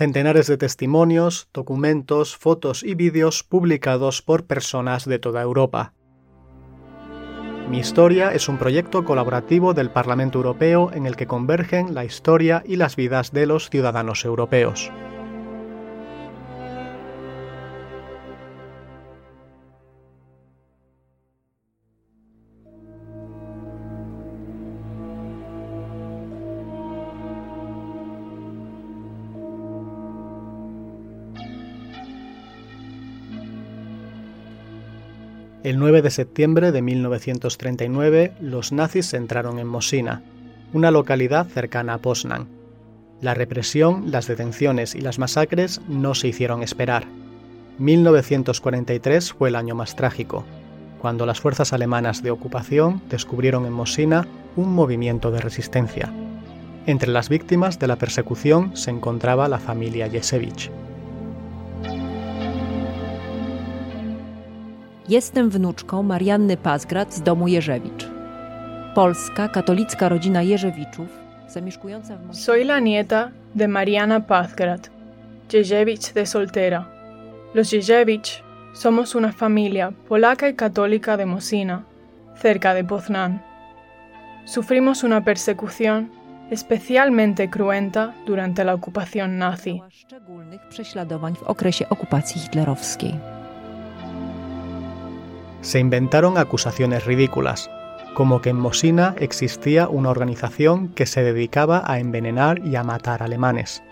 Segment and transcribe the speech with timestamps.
[0.00, 5.92] Centenares de testimonios, documentos, fotos y vídeos publicados por personas de toda Europa.
[7.68, 12.62] Mi Historia es un proyecto colaborativo del Parlamento Europeo en el que convergen la historia
[12.64, 14.90] y las vidas de los ciudadanos europeos.
[35.62, 40.22] El 9 de septiembre de 1939, los nazis entraron en Mosina,
[40.72, 42.48] una localidad cercana a Poznan.
[43.20, 47.04] La represión, las detenciones y las masacres no se hicieron esperar.
[47.76, 50.46] 1943 fue el año más trágico,
[50.98, 56.10] cuando las fuerzas alemanas de ocupación descubrieron en Mosina un movimiento de resistencia.
[56.86, 60.70] Entre las víctimas de la persecución se encontraba la familia Jesewicz.
[65.10, 68.08] Jestem wnuczką Marianny Pazgrat z domu Jerzewicz.
[68.94, 71.08] Polska, katolicka rodzina Jerzewiczów,
[71.48, 74.90] zamieszkująca w Soy la nieta de Mariana Pazgrat,
[75.52, 76.84] Jerzewicz de soltera.
[77.54, 78.42] Los Jerzewicz
[78.74, 81.82] somos una familia polaca y católica de Mosina,
[82.42, 83.40] cerca de Poznan.
[84.44, 86.08] Sufrimos una persecución
[86.50, 89.82] especialmente cruenta durante la ocupación nazi.
[89.90, 93.39] szczególnych prześladowań w okresie okupacji hitlerowskiej.
[95.60, 97.70] Se inventaron acusaciones ridículas,
[98.14, 103.22] como que en Mosina existía una organización que se dedicaba a envenenar y a matar
[103.22, 103.82] alemanes.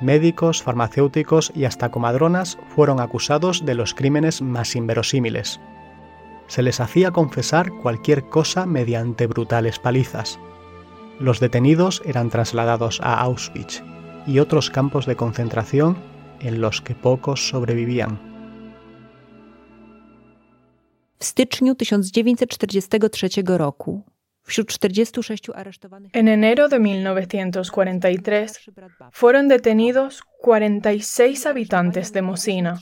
[0.00, 5.60] Médicos, farmacéuticos y hasta comadronas fueron acusados de los crímenes más inverosímiles.
[6.48, 10.40] Se les hacía confesar cualquier cosa mediante brutales palizas.
[11.20, 13.82] Los detenidos eran trasladados a Auschwitz
[14.26, 15.96] y otros campos de concentración
[16.40, 18.31] en los que pocos sobrevivían.
[21.22, 24.02] W styczniu 1943 roku
[24.42, 28.70] wśród 46 aresztowanych En enero de 1943
[29.12, 32.80] fueron detenidos 46 habitantes de Mosina.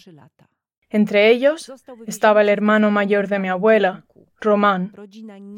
[0.91, 1.73] Entre ellos
[2.07, 4.05] estaba el hermano mayor de mi abuela,
[4.41, 4.93] Román,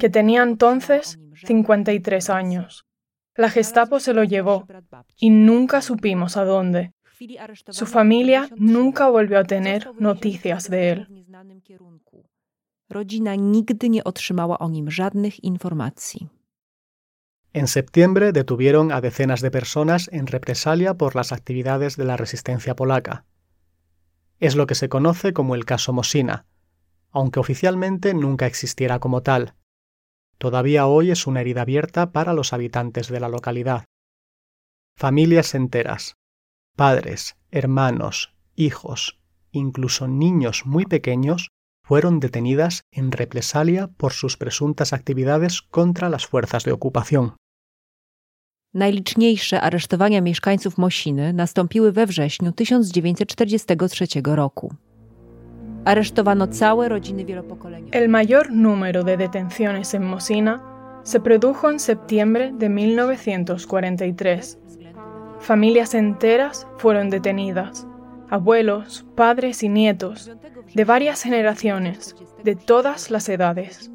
[0.01, 2.85] que tenía entonces 53 años.
[3.37, 4.67] La Gestapo se lo llevó
[5.17, 6.93] y nunca supimos a dónde.
[7.71, 11.07] Su familia nunca volvió a tener noticias de él.
[12.93, 16.29] Rodzina nigdy nie otrzymała o nim żadnych informacji.
[17.55, 22.75] En septiembre detuvieron a decenas de personas en represalia por las actividades de la resistencia
[22.75, 23.25] polaca.
[24.41, 26.47] Es lo que se conoce como el caso Mosina,
[27.11, 29.55] aunque oficialmente nunca existiera como tal.
[30.39, 33.85] Todavía hoy es una herida abierta para los habitantes de la localidad.
[34.97, 36.17] Familias enteras,
[36.75, 39.21] padres, hermanos, hijos,
[39.51, 41.52] incluso niños muy pequeños,
[41.93, 47.33] fueron detenidas en represalia por sus presuntas actividades contra las fuerzas de ocupación.
[48.75, 54.75] Najliczniejsze aresztowania mieszkańców Mosiny nastąpiły we wrześniu 1943 roku.
[55.85, 57.99] Aresztowano całe rodziny wielopokoleniowe.
[57.99, 60.61] El mayor número de detenciones en Mosina
[61.05, 64.59] se produjo en septiembre de 1943.
[65.41, 67.87] Familias enteras fueron detenidas,
[68.33, 70.33] abuelos, padres y nietos,
[70.75, 73.91] de varias generaciones, de todas las edades.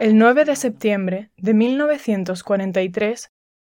[0.00, 3.30] El 9 de septiembre de 1943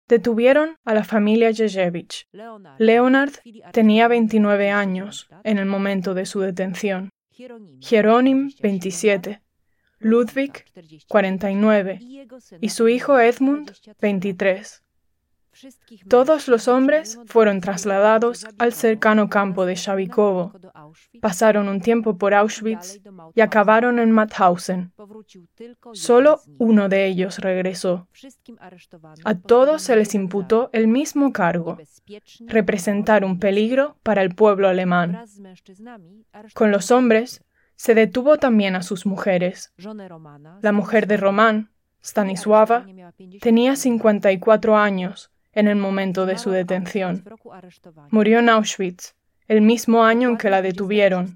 [0.08, 2.26] detuvieron a la familia Jezevich.
[2.78, 3.34] Leonard
[3.70, 7.10] tenía 29 años en el momento de su detención,
[7.80, 9.40] Jerónim 27,
[10.00, 10.64] Ludwig
[11.06, 12.00] 49
[12.60, 14.82] y su hijo Edmund 23.
[16.08, 20.52] Todos los hombres fueron trasladados al cercano campo de Shavikovo,
[21.20, 23.00] pasaron un tiempo por Auschwitz
[23.34, 24.92] y acabaron en Mauthausen.
[25.92, 28.08] Solo uno de ellos regresó.
[29.24, 31.78] A todos se les imputó el mismo cargo,
[32.46, 35.24] representar un peligro para el pueblo alemán.
[36.54, 37.44] Con los hombres
[37.76, 39.72] se detuvo también a sus mujeres.
[40.62, 41.70] La mujer de Román,
[42.02, 42.86] Stanisława,
[43.40, 47.24] tenía 54 años en el momento de su detención.
[48.10, 49.14] Murió en Auschwitz,
[49.48, 51.34] el mismo año en que la detuvieron,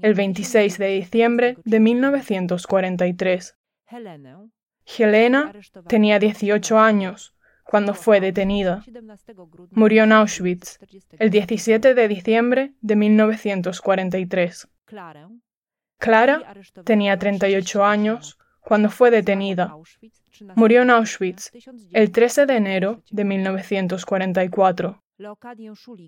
[0.00, 3.56] el 26 de diciembre de 1943.
[4.98, 5.52] Helena
[5.86, 7.34] tenía 18 años
[7.64, 8.82] cuando fue detenida.
[9.70, 10.78] Murió en Auschwitz
[11.18, 14.68] el 17 de diciembre de 1943.
[15.98, 16.54] Clara
[16.84, 18.38] tenía 38 años
[18.70, 19.76] cuando fue detenida.
[20.54, 21.50] Murió en Auschwitz
[21.92, 25.02] el 13 de enero de 1944.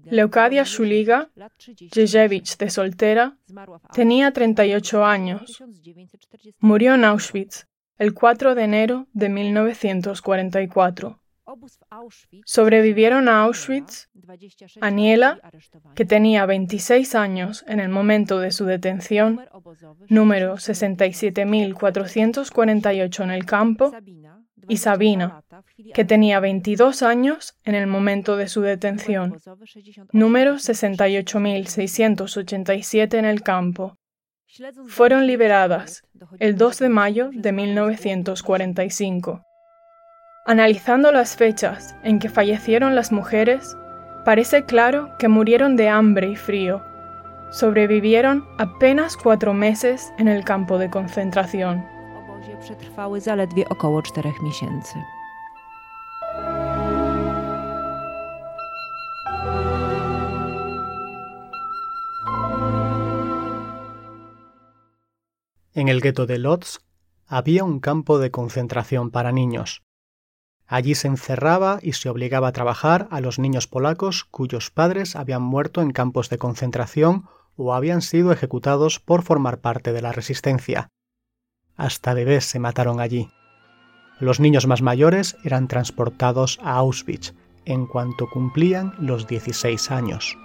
[0.04, 1.28] Leocadia Szuliga,
[1.92, 3.36] Jezewicz de soltera,
[3.92, 5.60] tenía 38 años.
[6.60, 7.66] Murió en Auschwitz
[7.98, 11.18] el 4 de enero de 1944.
[12.44, 14.08] Sobrevivieron a Auschwitz
[14.80, 15.40] Aniela,
[15.94, 19.44] que tenía 26 años en el momento de su detención,
[20.08, 23.92] número 67.448 en el campo,
[24.68, 25.42] y Sabina,
[25.92, 29.40] que tenía 22 años en el momento de su detención,
[30.12, 33.98] número 68.687 en el campo.
[34.86, 36.04] Fueron liberadas
[36.38, 39.42] el 2 de mayo de 1945.
[40.44, 43.76] Analizando las fechas en que fallecieron las mujeres,
[44.24, 46.82] parece claro que murieron de hambre y frío.
[47.50, 51.86] Sobrevivieron apenas cuatro meses en el campo de concentración.
[65.72, 66.80] En el gueto de Lodz
[67.28, 69.82] había un campo de concentración para niños.
[70.72, 75.42] Allí se encerraba y se obligaba a trabajar a los niños polacos cuyos padres habían
[75.42, 77.26] muerto en campos de concentración
[77.56, 80.88] o habían sido ejecutados por formar parte de la resistencia.
[81.76, 83.28] Hasta bebés se mataron allí.
[84.19, 87.34] Los niños más mayores eran transportados a Auschwitz
[87.66, 90.38] en cuanto cumplían los 16 años.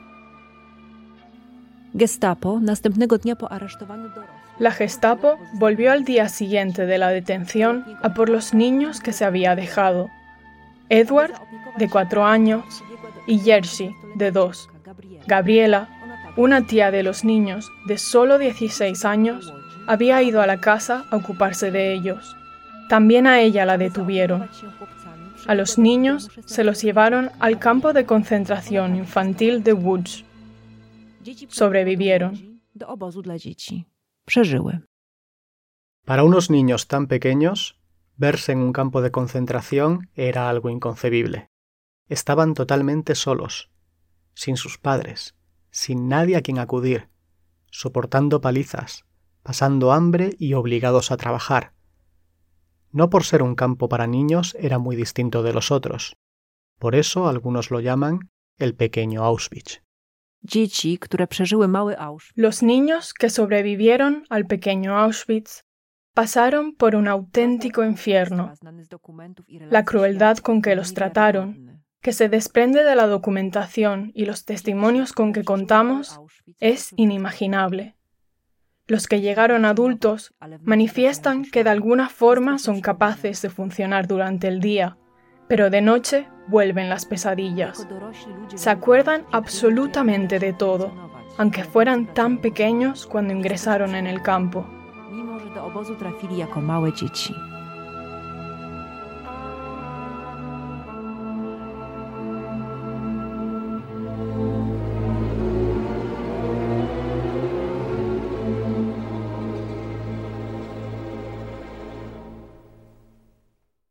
[4.60, 9.24] La Gestapo volvió al día siguiente de la detención a por los niños que se
[9.24, 10.10] había dejado.
[10.90, 11.34] Edward,
[11.78, 12.84] de cuatro años,
[13.26, 14.70] y Jerzy, de dos.
[15.28, 15.90] Gabriela,
[16.38, 19.54] una tía de los niños de solo 16 años,
[19.88, 22.36] había ido a la casa a ocuparse de ellos.
[22.90, 24.50] También a ella la detuvieron.
[25.46, 30.26] A los niños se los llevaron al campo de concentración infantil de Woods.
[31.50, 32.62] Sobrevivieron.
[36.06, 37.77] Para unos niños tan pequeños,
[38.18, 41.52] Verse en un campo de concentración era algo inconcebible.
[42.10, 43.70] Estaban totalmente solos,
[44.34, 45.36] sin sus padres,
[45.70, 47.10] sin nadie a quien acudir,
[47.70, 49.06] soportando palizas,
[49.44, 51.74] pasando hambre y obligados a trabajar.
[52.92, 56.16] No por ser un campo para niños era muy distinto de los otros.
[56.80, 59.84] Por eso algunos lo llaman el pequeño Auschwitz.
[62.36, 65.67] Los niños que sobrevivieron al pequeño Auschwitz
[66.18, 68.52] pasaron por un auténtico infierno.
[69.70, 75.14] La crueldad con que los trataron, que se desprende de la documentación y los testimonios
[75.14, 76.20] con que contamos,
[76.60, 77.98] es inimaginable.
[78.88, 80.34] Los que llegaron adultos
[80.64, 84.98] manifiestan que de alguna forma son capaces de funcionar durante el día,
[85.48, 87.88] pero de noche vuelven las pesadillas.
[88.56, 90.92] Se acuerdan absolutamente de todo,
[91.38, 94.68] aunque fueran tan pequeños cuando ingresaron en el campo.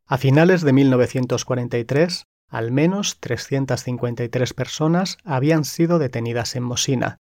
[0.09, 7.17] A finales de 1943, al menos 353 personas habían sido detenidas en Mosina.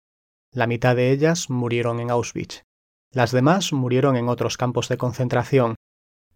[0.52, 2.63] La mitad de ellas murieron en Auschwitz.
[3.13, 5.75] Las demás murieron en otros campos de concentración.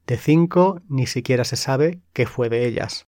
[0.05, 3.07] De cinco ni siquiera se sabe qué fue de ellas.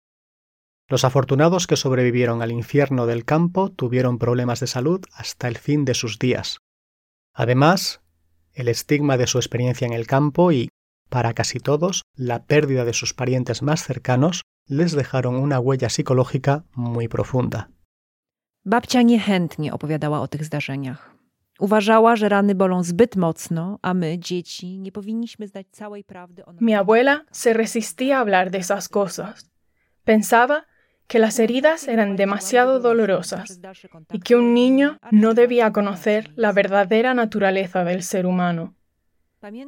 [0.89, 5.85] Los afortunados que sobrevivieron al infierno del campo tuvieron problemas de salud hasta el fin
[5.85, 6.59] de sus días.
[7.35, 8.03] Además,
[8.53, 10.69] el estigma de su experiencia en el campo y,
[11.11, 16.65] para casi todos, la pérdida de sus parientes más cercanos les dejaron una huella psicológica
[16.73, 17.71] muy profunda.
[18.65, 21.16] Babcia niechętnie opowiadała o tych zdarzeniach.
[21.59, 26.53] Uważała, że rany bolą zbyt mocno, a my, dzieci, nie powinniśmy znać całej prawdy o
[26.61, 29.51] Mi abuela se resistía a hablar de esas cosas.
[30.05, 30.65] Pensaba
[31.07, 33.61] que las heridas eran demasiado dolorosas
[34.13, 38.75] y que un niño no debía conocer la verdadera naturaleza del ser humano.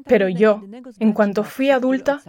[0.05, 0.63] Pero yo,
[0.99, 2.21] en cuanto fui adulta,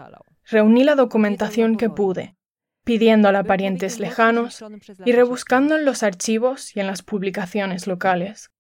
[0.46, 2.36] reuní la documentación que pude,
[2.84, 4.64] pidiéndola a parientes lejanos
[5.06, 8.52] y rebuscando en los archivos y en las publicaciones locales.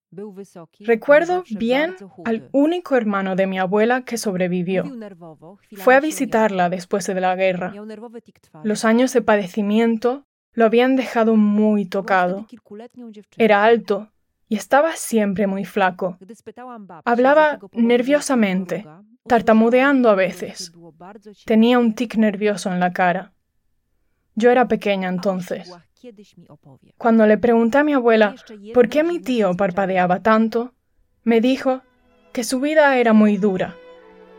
[0.80, 4.84] Recuerdo bien al único hermano de mi abuela que sobrevivió.
[5.75, 7.74] Fue a visitarla después de la guerra.
[8.63, 12.48] Los años de padecimiento lo habían dejado muy tocado.
[13.38, 14.12] Era alto
[14.48, 16.18] y estaba siempre muy flaco.
[17.06, 18.86] Hablaba nerviosamente,
[19.28, 20.74] tartamudeando a veces.
[21.46, 23.34] Tenía un tic nervioso en la cara.
[24.36, 25.72] Yo era pequeña entonces.
[26.98, 28.36] Cuando le pregunté a mi abuela
[28.74, 30.74] por qué mi tío parpadeaba tanto,
[31.24, 31.82] me dijo
[32.32, 33.75] que su vida era muy dura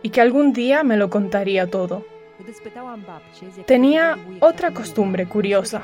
[0.03, 2.05] y que algún día me lo contaría todo.
[3.67, 5.83] Tenía otra costumbre curiosa.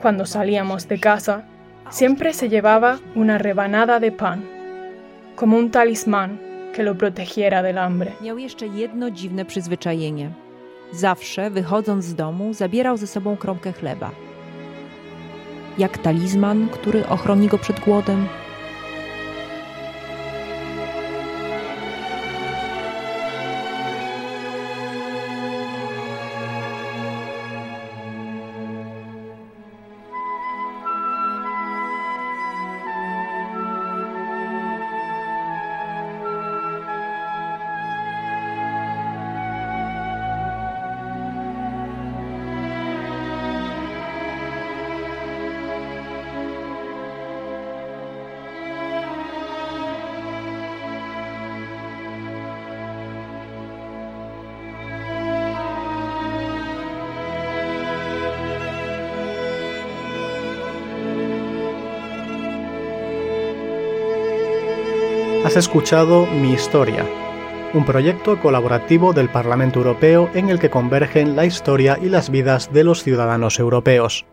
[0.00, 1.44] Cuando salíamos de casa,
[1.90, 4.44] siempre se llevaba una rebanada de pan,
[5.36, 6.40] como un talismán
[6.72, 8.12] que lo protegiera del hambre.
[8.22, 10.30] Miał jeszcze jedno dziwne przyzwyczajenie.
[10.92, 14.10] Zawsze, wychodząc z domu, zabierał ze sobą kromkę chleba.
[15.78, 18.26] Jak talizman, który ochroni go przed głodem.
[65.52, 67.06] Has escuchado Mi Historia,
[67.74, 72.72] un proyecto colaborativo del Parlamento Europeo en el que convergen la historia y las vidas
[72.72, 74.24] de los ciudadanos europeos.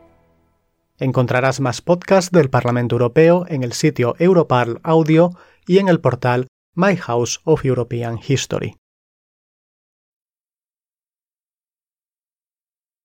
[0.97, 5.31] Encontrarás más podcasts del Parlamento Europeo en el sitio Europarl Audio
[5.67, 8.78] y en el portal My House of European History.